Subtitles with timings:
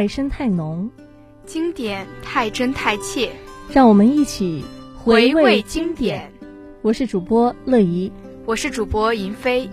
[0.00, 0.88] 太深太浓，
[1.44, 3.28] 经典太真太切，
[3.70, 4.64] 让我们一起
[4.96, 6.32] 回味经典。
[6.80, 8.10] 我是主播乐怡，
[8.46, 9.68] 我是主播银飞。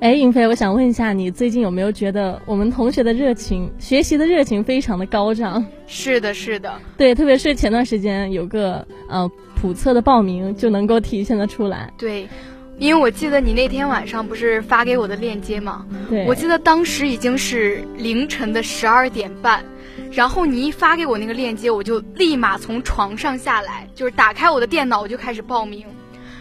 [0.00, 5.64] 哎，银飞，我想问一下，你最近有没有觉得我们同学的热情、学习的热情非常的高涨？
[5.86, 11.94] 是的，是的，对，特别是前段时间有个呃普测的报名，就能够体现的出来。
[11.96, 12.28] 对。
[12.78, 15.86] 因为我记得你那天晚上不是发给我的链接吗？
[16.10, 19.64] 对，我记得当时已经是凌晨的十二点半，
[20.10, 25.86] 然后你一发给我那个链接，我就立马从床上下来，就是打开我的电脑，我就开始报名，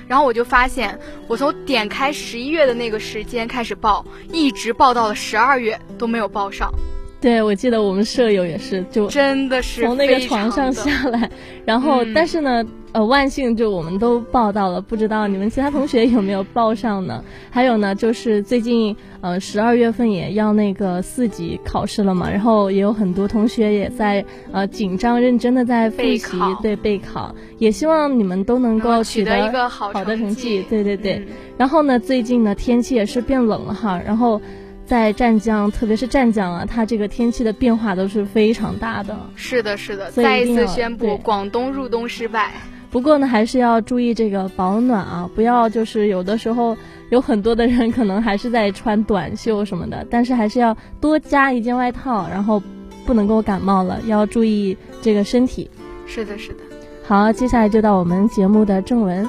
[0.08, 0.98] 然后我就发现，
[1.28, 6.74] 我从点开十一月的那个时间开始报，一直报到了十二月都没有报上。
[7.22, 11.30] 对，我记得我们舍友也是，就真的是从那个床上下来，
[11.64, 12.66] 然后但是呢。
[12.94, 17.24] 呃，万幸就我们都报到了，不知道你们其他同学有没有报上呢？
[17.50, 30.64] 还有呢，就是最近呃十二月份也要那个四级考试了嘛，然后也有很多同学也在呃紧张认真的在复习，对备考，也希望你们都能够取得一个好的成绩。
[30.70, 31.28] 对对对。
[31.58, 34.40] 然后呢，最近呢天气也是变冷了哈，然后
[34.86, 39.18] 在湛江，特别是湛江啊，它这个天气的变化都是非常大的。
[39.36, 42.52] 是的，是的，再一次宣布广东入冬失败。
[42.94, 46.78] 不过呢，还是要注意这个保暖啊，不要就是有的时候
[47.10, 52.62] 有很多的人可能还是在穿短袖什么的，但是还是要多加一件外套，然后
[53.04, 55.68] 不能够感冒了，要注意这个身体。
[56.06, 56.60] 是的，是的。
[57.04, 59.28] 好，接下来就到我们节目的正文。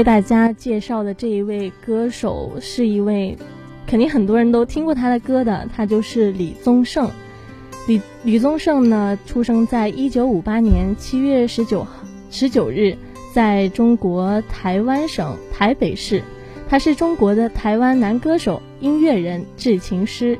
[0.00, 3.36] 为大家介绍的这一位歌手是一位，
[3.86, 7.10] 肯定很多人都听过他的歌的，他就是李宗盛。
[7.86, 11.90] 李李宗盛呢，出生在一九五八年七月十九号
[12.30, 12.96] 十九日，
[13.34, 16.22] 在中国台湾省台北市。
[16.66, 20.38] 他是中国的台湾男歌手、音乐人、制琴师。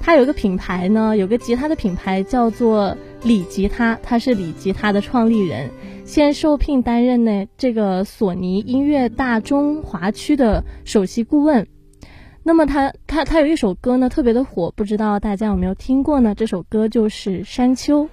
[0.00, 5.70] 他有个品牌呢，有个吉他的品牌叫做李吉他，他是李吉他的创立人。
[6.04, 11.68] 现受聘担任呢这个索尼音乐大中华区的首席顾问。
[12.42, 16.34] 那么他他他有一首歌呢特别的火，不知道大家有没有听过呢？
[16.34, 18.04] 这首歌就是《山丘》。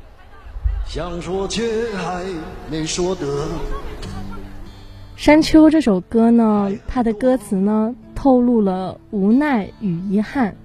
[0.85, 2.23] 想说却还
[2.69, 3.47] 没说得。
[5.15, 10.55] 山丘这首歌呢，它的歌词呢透露了无奈与遗憾。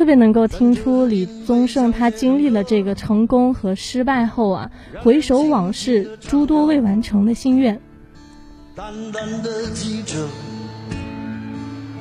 [0.00, 4.70] 特别能够听出李宗盛他经历了这个成功和失败后啊，
[5.02, 7.78] 回首往事诸多未完成的心愿。
[8.74, 10.26] 淡淡的记着，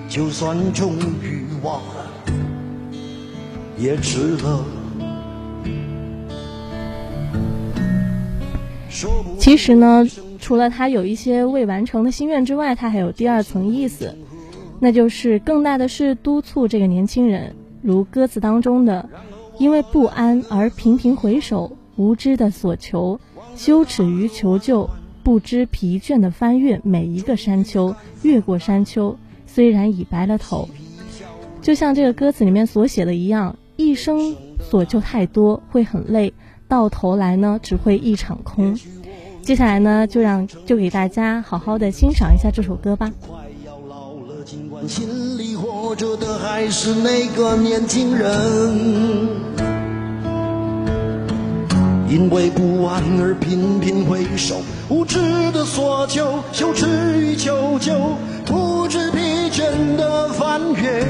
[0.07, 2.09] 就算终于忘了，
[3.77, 4.63] 也值了。
[9.37, 10.07] 其实呢，
[10.39, 14.17] 除了他有一些未完成的心愿之外，他还有第二层意思，
[14.79, 17.53] 那就是更大的是督促这个年轻人。
[17.81, 19.09] 如歌词当中的，
[19.57, 23.19] 因为不安而频频回首，无知的所求，
[23.55, 24.89] 羞耻于求救，
[25.23, 30.67] 不知疲倦的翻越每一个山丘，越过山丘，虽然已白了头，
[31.61, 36.33] 就像这个歌词里面所写的一样，一生所求太多会很累，
[36.67, 38.77] 到头来呢只会一场空。
[39.41, 43.11] 接下来呢，就让就给大家好好的欣赏一下这首歌吧。
[44.87, 48.29] 心里活着的还是那个年轻人，
[52.07, 55.19] 因为不安而频频回首，无知
[55.51, 56.87] 的索求，羞耻
[57.19, 57.93] 于求救，
[58.45, 61.05] 不知疲倦的翻越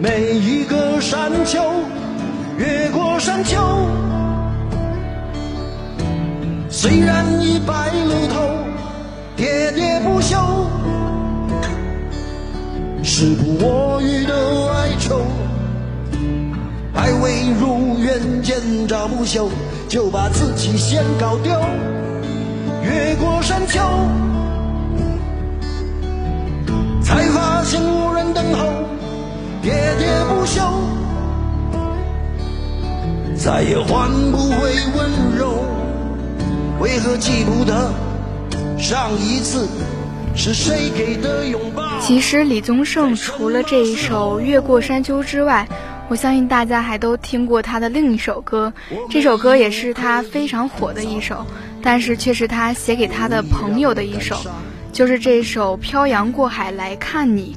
[0.00, 1.60] 每一个山丘，
[2.56, 3.58] 越过山丘，
[6.70, 8.40] 虽然已白了头，
[9.36, 10.38] 喋喋不休。
[13.22, 14.34] 时不我予的
[14.72, 15.20] 哀愁，
[16.92, 19.48] 还未如愿见着不朽，
[19.88, 21.52] 就把自己先搞丢。
[22.82, 23.78] 越过山丘，
[27.00, 28.66] 才发现无人等候，
[29.62, 29.70] 喋
[30.00, 30.60] 喋不休，
[33.36, 35.62] 再也换不回温柔。
[36.80, 37.92] 为何记不得
[38.76, 39.68] 上一次？
[40.34, 41.81] 是谁给的拥抱？
[42.02, 45.68] 其实李宗盛除了这一首《越过山丘》之外，
[46.08, 48.72] 我相信大家还都听过他的另一首歌。
[49.08, 51.46] 这首歌也是他非常火的一首，
[51.80, 54.44] 但是却是他写给他的朋友的一首，
[54.92, 57.56] 就是这首《漂洋过海来看你》。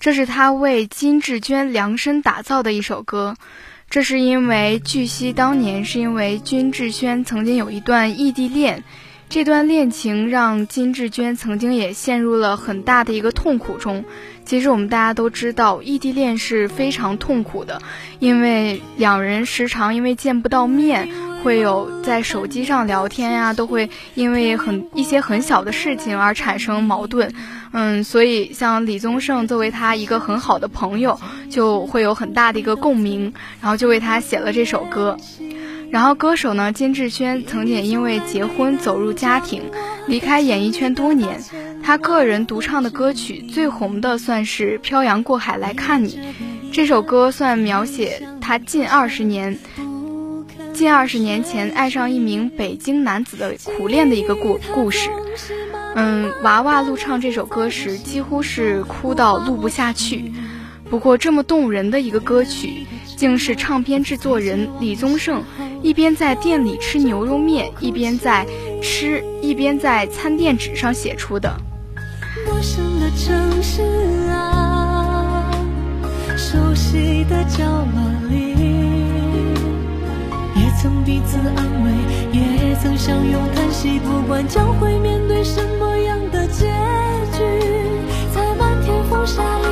[0.00, 3.36] 这是他为金志娟量身打造的一首歌。
[3.90, 8.82] 这是因为据悉，当年是因为金志轩曾经有一段异地恋，
[9.34, 14.04] 这段恋情让金志娟曾经也陷入了很大的一个痛苦中。
[14.44, 17.82] 其实我们大家都知道，异地恋是非常痛苦的，
[18.20, 21.08] 因为两人时常因为见不到面。
[21.42, 27.30] 会有在手机上聊天呀，都会因为很一些很小的事情而产生矛盾，
[27.72, 31.20] 嗯，所以像李宗盛作为他一个很好的朋友，
[31.50, 35.18] 就会有很大的一个共鸣，然后就为他写了这首歌。
[35.90, 39.62] 然后歌手呢，金志轩曾经因为结婚走入家庭，
[40.06, 41.40] 离开演艺圈多年，
[41.82, 46.18] 他个人独唱的歌曲最红的算是《漂洋过海来看你》，
[46.72, 49.58] 这首歌算描写他近二十年。
[50.72, 55.08] 近二十年前爱上一名北京男子的苦恋的一个故故事，
[55.94, 60.32] 嗯，娃娃录唱这首歌时几乎是哭到录不下去。
[60.90, 65.44] 不过这么动人的一个歌曲，竟是唱片制作人李宗盛
[65.84, 68.46] 一边在店里吃牛肉面，一边在
[68.80, 71.54] 吃，一边在餐垫纸上写出的。
[72.46, 73.82] 陌生的城市
[74.30, 75.52] 啊，
[76.38, 78.54] 熟悉的角落里。
[80.56, 81.92] 也曾彼此安慰，
[82.32, 86.64] 也曾相拥叹息，不管将会面对什么样的结
[87.36, 87.44] 局，
[88.34, 89.68] 在漫天风沙里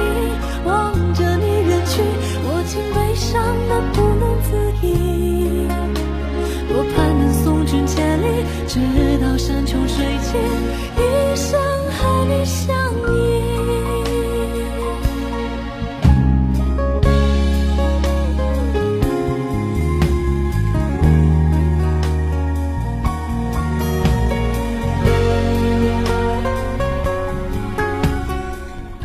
[0.66, 2.02] 望着你远去，
[2.44, 4.11] 我竟悲伤的不
[8.66, 8.80] 直
[9.20, 10.40] 到山穷水尽，
[10.96, 11.60] 一生
[11.90, 12.74] 和你相
[13.14, 13.42] 依。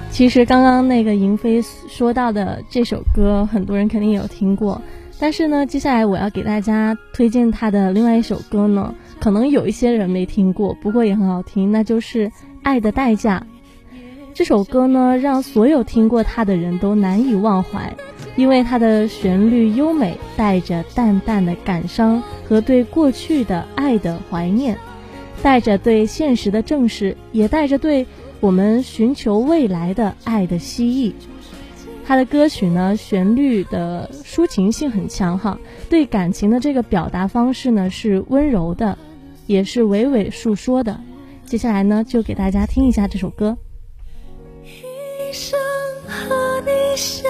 [0.09, 4.81] 其实刚刚那个银飞说到的这首歌，很多人肯定有听过。
[5.19, 12.27] 但是呢，接下来我要给大家推荐他的另外一首歌呢，可能有一些人没听过，不过也很好听，那就是
[12.63, 13.45] 《爱的代价》。
[14.33, 17.95] 这首歌呢，让所有听过它的人都难以忘怀，
[18.35, 24.77] 因为它的旋律优美，带着淡淡的感伤和对过去的爱的怀念，
[25.41, 28.05] 带着对现实的正视，也带着对。
[28.39, 31.15] 我们寻求未来的爱的希冀，
[32.07, 35.59] 他的歌曲呢，旋律的抒情性很强哈，
[35.89, 38.97] 对感情的这个表达方式呢是温柔的，
[39.45, 40.97] 也是娓娓诉说的。
[41.45, 43.57] 接下来呢，就给大家听一下这首歌。
[44.63, 45.59] 一生
[46.07, 47.29] 和你相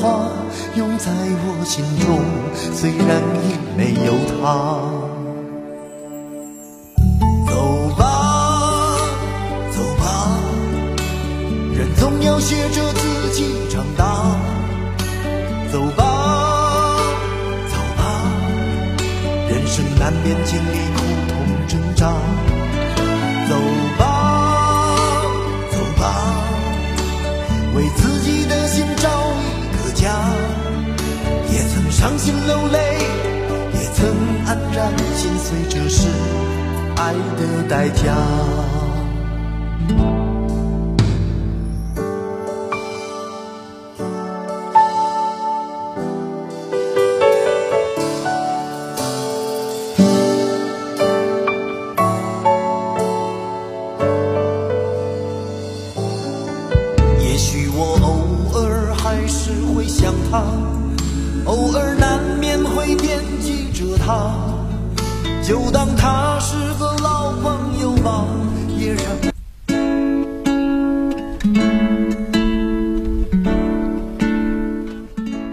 [0.00, 0.30] 话，
[0.76, 2.18] 永在我心中，
[2.74, 4.40] 虽然已没有他。
[7.46, 7.52] 走
[7.98, 8.02] 吧，
[9.70, 10.02] 走吧，
[11.76, 14.04] 人总要学着自己长大，
[15.70, 16.02] 走吧，
[17.68, 18.00] 走吧，
[19.50, 21.36] 人生难免经历苦痛
[21.68, 22.10] 挣扎。
[23.50, 23.54] 走
[23.98, 24.02] 吧，
[25.70, 26.02] 走吧，
[27.74, 28.08] 为自
[32.00, 32.78] 伤心流泪，
[33.74, 34.08] 也曾
[34.46, 36.08] 黯然心碎，这是
[36.96, 38.16] 爱的代价。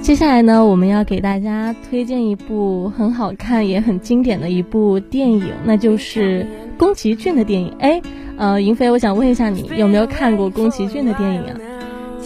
[0.07, 6.47] 接下来呢，我们要给大家推荐一部很好看也很经典的一部电影，那就是
[6.77, 7.69] 宫崎骏的电影。
[7.79, 8.01] 哎，
[8.37, 11.59] 呃，云飞，我想问一下你有没有看过宫崎骏的电影啊？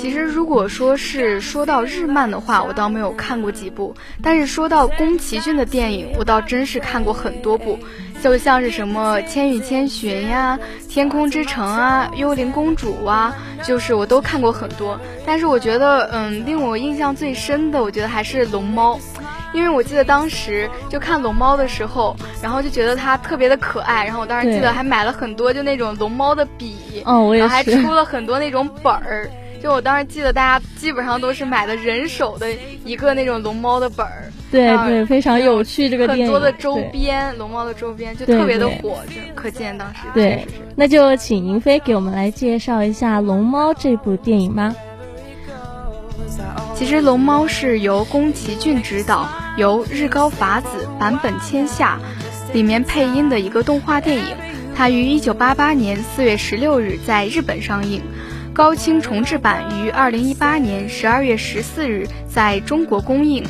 [0.02, 3.94] 其实，如果说是说到日漫的话，我倒没有看过几部；
[4.24, 7.78] 但是说到宫崎骏的电影，我倒真是看过很多部，
[8.20, 10.58] 就像是什么《千与千寻》呀、
[10.90, 15.00] 《天空之城》啊、《幽灵公主》啊，就是我都看过很多。
[15.24, 18.96] 但是我觉得，嗯，令我印象最深的，我觉得还是《龙猫》，
[19.54, 29.30] 因为我记得当时就看《龙猫》的时候，然后就觉得它特别的可爱，然后我当时记得还买了很多就那种龙猫的笔，哦，我也是，然后还出了很多那种本儿。
[29.62, 32.48] 就我当时记得，大家基本上都是买的人手的
[32.84, 35.88] 一个那种龙猫的本儿，对对，非常有趣。
[35.88, 40.48] 这个很多的周边，龙猫的周边就特别的火，就可见当时对。
[40.76, 44.74] 那就请银飞给我们来介绍一下《龙猫》这部电影吧。
[46.74, 52.00] 其实《龙猫》是由宫崎骏执导，由日高法子、版本千夏
[52.52, 54.36] 里面配音的一个动画电影。
[54.76, 58.02] 它于一九八八年四月十六日在日本上映。
[58.54, 63.46] 高清重制版于二零一八年十二月十四日在中国公映。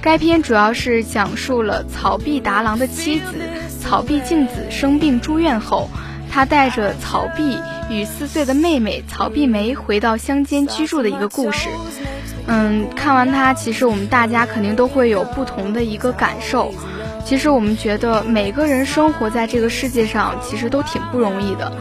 [0.00, 3.36] 该片主要是讲述了草壁达郎的妻子
[3.80, 5.88] 草壁静子生病住院后，
[6.30, 7.58] 他带着草壁
[7.90, 11.70] 与四岁的妹妹草壁梅回到乡间居住的一个故事。
[12.46, 16.74] 嗯，看完它，其实我们大家肯定都会有不同的一个感受。
[17.24, 21.72] 其实我们觉得每个人生活在这个世界上，其实都挺不容易的。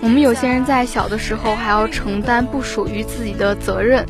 [0.00, 4.06] 我们有些人在小的时候还要承担不属于自己的责任，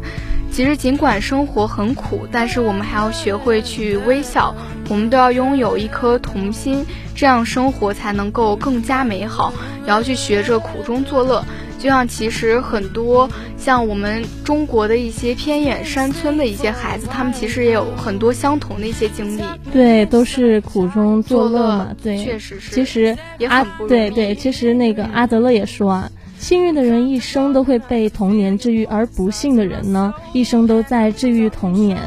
[0.52, 4.54] 其实尽管生活很苦，但是我们还要学会去微笑，
[4.90, 9.52] 我们都要拥有一颗童心，这样生活才能够更加美好。
[9.84, 11.44] 也要去学着苦中作乐。
[11.84, 19.42] 就像其实很多像我们中国的一些偏远山村的一些孩子，他们其实也有很多相同的一些经历。
[19.70, 21.94] 对，都是苦中作乐嘛。
[22.02, 22.74] 对，确实是。
[22.74, 23.14] 其实
[23.50, 31.98] 阿对对，其实那个阿德勒也说啊，幸运的人一生都会被童年治愈，而不幸的人呢，一生都在治愈童年。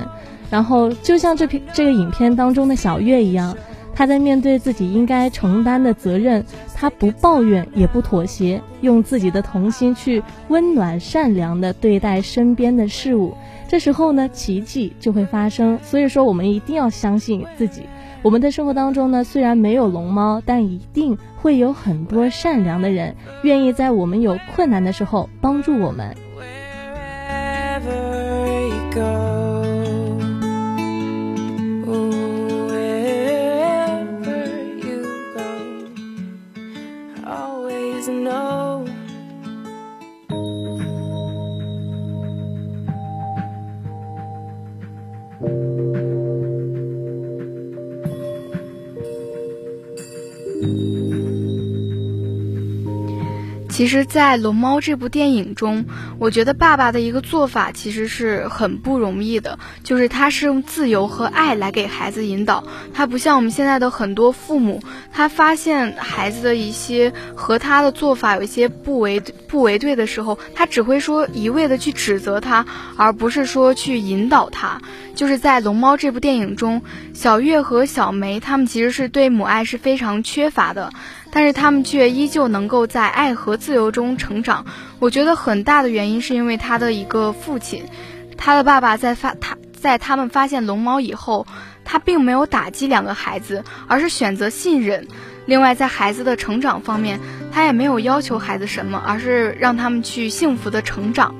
[0.49, 3.55] 然后就像这篇这个影片当中的小月一样。
[3.93, 6.45] 她在面对自己应该承担的责任，
[6.79, 13.33] 他不抱怨也不妥协，用自己的童心去温暖善良的对待身边的事物。
[13.67, 15.79] 这时候呢，奇迹就会发生。
[15.81, 17.81] 所以说，我们一定要相信自己。
[18.21, 26.15] 我们的生活当中呢，虽然没有龙猫，但一定会有很多善良的人，愿意在我们有困难的时候帮助我们。
[53.77, 55.85] 其实，在《龙猫》这部电影中，
[56.17, 62.63] 我觉得爸爸的一个做法其实是很不容易的，就是他是用自由和爱来给孩子引导。
[62.95, 64.81] 他不像我们现在的很多父母，
[65.13, 72.65] 他发现孩子的一些和他的做法有一些不为不为对的时候，他只会说一味的去指责他，
[72.95, 74.81] 而不是说去引导他。
[75.13, 76.81] 就是在《龙猫》这部电影中，
[77.13, 80.91] 小月和小梅他们其实是对母爱是非常缺乏的。
[81.37, 84.65] 但是他们却依旧能够在爱和自由中成长。
[84.97, 87.83] 我觉得很大的原因是因为他的一个父亲，
[88.35, 91.45] 他的爸爸在发他在他们发现龙猫以后，
[91.85, 95.07] 他并没有打击两个孩子，而是选择信任。
[95.45, 97.19] 另外，在孩子的成长方面，
[97.51, 101.35] 他也没有要求孩子什么，而是让他们去幸福的成长。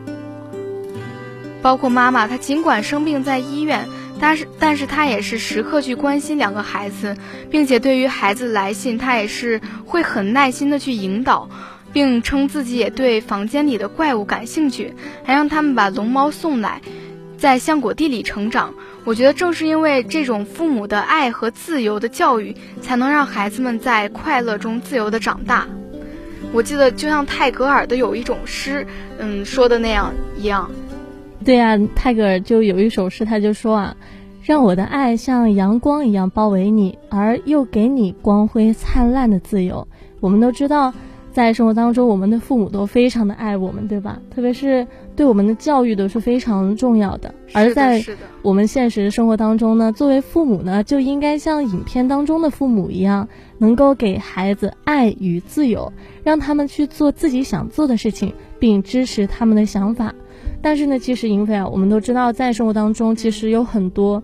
[1.63, 3.87] 包括妈妈，她尽管生病在医院。
[4.19, 7.15] 但是，但是他也是时刻去关心两个孩子，
[7.49, 11.49] 并且对于孩子来信，他也是会很耐心的去引导，
[11.93, 14.93] 并称自己也对房间里的怪物感兴趣，
[15.23, 16.81] 还让他们把龙猫送来，
[17.37, 18.73] 在香果地里成长。
[19.03, 25.67] 我觉得正是因为这种父母的爱和自由的教育，才能让孩子们在快乐中自由的长大。
[26.51, 28.87] 我记得就像泰戈尔的有一种诗，
[29.19, 30.69] 嗯，说的那样一样。
[31.47, 33.95] 对啊，泰戈尔就有一首诗，他就说啊，
[34.43, 39.87] 让我的爱像阳光一样包围你，而又给你光辉灿烂的自由。
[40.19, 40.93] 我们都知道，
[41.31, 44.19] 在生活当中，我们的父母都非常的爱我们，对吧？
[44.29, 44.85] 特别是
[45.15, 47.33] 对我们的教育都是非常重要的。
[47.53, 48.03] 而在
[48.41, 55.93] 我们现实生活当中呢，作为父母呢，就应该像影片当中的父母一样，能够给孩子爱与自由，
[56.25, 60.13] 让他们去做自己想做的事情，并支持他们的想法。
[60.67, 64.21] 但是呢，其实银飞啊，我们都知道，在生活当中，其实有很多，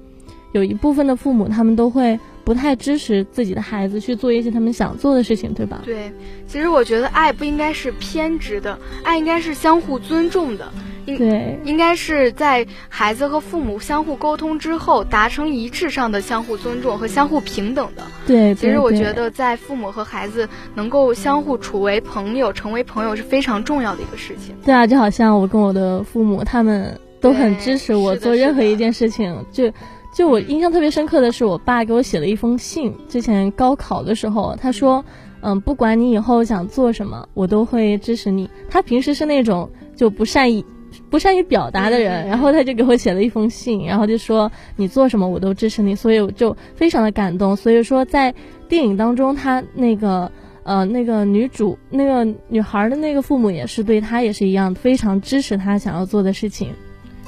[0.52, 5.82] 有一部分的父母，他们都会不太支持自己的孩子去做一些他们想做的事情，对吧？
[5.86, 6.12] 对，
[6.48, 10.72] 其实我觉得爱不应该是偏执的，爱应该是相互尊重的。
[11.06, 18.04] 应对，应该是在孩子和父母相互沟通之后，达成一致上的相互尊重和相互平等的。
[18.26, 24.56] 对，其实我觉得在父母和孩子能够相互处为朋友、成为朋友是非常重要的一个事情。
[24.64, 29.46] 对啊，就好像我跟我的父母，他们都很支持我做任何一件事情。
[29.52, 29.70] 就
[30.14, 35.04] 就我印象特别深刻的是，我爸给我写了一封信，之前高考的时候，他说
[35.42, 40.64] ：“嗯，不管你以后想做什么，我都会支持你。”他平时是那种就不善于。
[41.10, 47.56] 不善于表达的人，然后他就给我写了一封信，然后就说你做什么我都支持你，所以我就非常的感动。
[47.56, 48.32] 所以说在
[48.70, 56.72] 电影当中，他那个呃那个女主那个女孩的那个父母也是对他也是一样，非常支持他想要做的事情。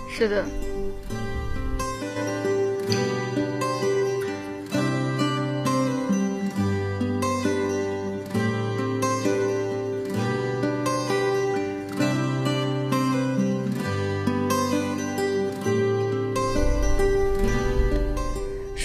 [0.08, 0.46] 是的。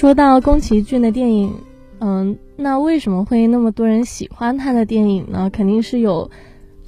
[0.01, 1.53] 说到宫崎骏的电影，
[1.99, 5.51] 嗯，那为什么会那么多人喜欢他的电影呢？
[5.53, 6.31] 肯定是有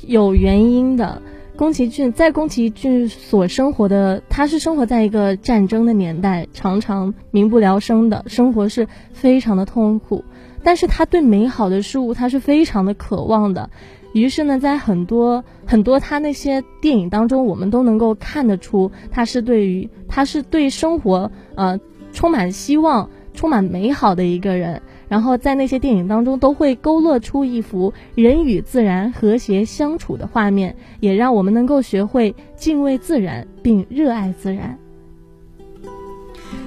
[0.01, 1.21] 有原因的。
[1.55, 10.25] 宫崎骏在宫崎骏所生活的，他是生活在一个战争的年代，常常民不聊生的生活是非常的痛苦。
[10.63, 13.69] 但是他对美好的事物，他是非常的渴望的。
[14.15, 21.79] 于是呢，在很多很多他那些电影当中，我们都能够看得出，他是对于他是对生活呃。
[22.13, 34.79] 充满希望、充满美好的一个人，然后在那些电影当中都会勾勒出一幅人与自然和谐相处的画面，也让我们能够学会敬畏自然并热爱自然。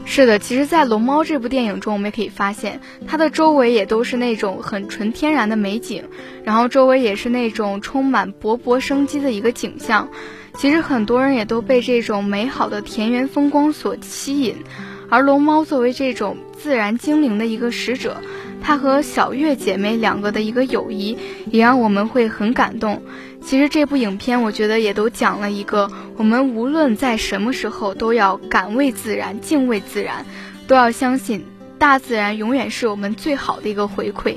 [0.08, 6.04] 是的，其实，在《龙猫》这部电影中，我们也可以发现，它的周围也都是那种很纯天然的美景，
[6.44, 10.08] 然后周围也是那种充满勃勃生机的一个景象。
[10.58, 14.56] 其实，很多人也都被这种美好的田园风光所吸引。
[15.10, 18.18] 而龙猫作为这种自然精灵的一个使者，
[18.62, 21.18] 它和小月姐妹两个的一个友谊，
[21.52, 23.02] 也让我们会很感动。
[23.42, 30.26] 其实这部影片，我觉得也都讲了一个，我们无论在什么时候都要敢为自然、敬畏自然，
[30.68, 31.46] 都要相信
[31.78, 34.36] 大自然永远是我们最好的一个回馈。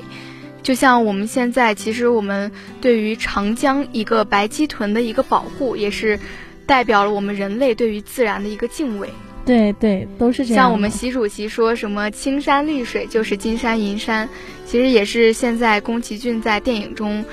[0.61, 2.51] 就像我们现在，其实我们
[2.81, 6.19] 对于长江一个白鳍豚的一个保护，也是
[6.67, 9.09] 代表了我们人类对于自然的一个敬畏。
[9.49, 10.63] 对对，都是这样。
[10.63, 14.29] 像我们习主席说什么“青山绿水就是金山银山”，
[14.63, 17.25] 其实也是现在宫崎骏在电影中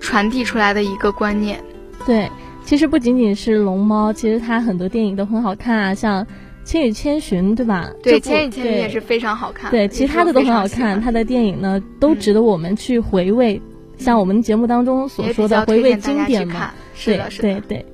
[0.00, 1.58] 传递出来的一个观念。
[2.06, 2.30] 对，
[2.64, 6.24] 其实不仅仅是龙猫，其实他很多电影都很好看啊，像
[6.64, 7.90] 《千与千寻》，对吧？
[8.04, 9.68] 对，《千与千寻》也是非常好看。
[9.72, 13.60] 对，其他的都很好看，他的电影呢都值得我们去回味。
[13.98, 17.86] 像我们节目当中所说的回味经典嘛，是的，是的，对对。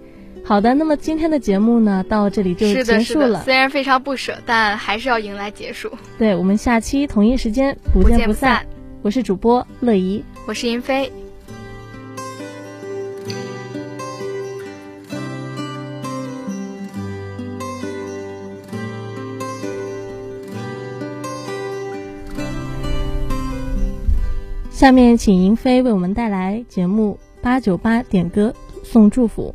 [0.45, 3.43] 好的，那么今天的节目呢，到这里就结束了。
[3.45, 5.89] 虽然非常不舍，但还是要迎来结束。
[6.19, 8.67] 对，我们下期同一时间不见不散。
[9.03, 11.11] 我是主播乐怡，我是银飞。
[24.71, 29.55] 下面请银飞为我们带来节目八九八点歌送祝福。